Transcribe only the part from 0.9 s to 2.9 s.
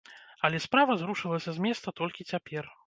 зрушылася з месца толькі цяпер.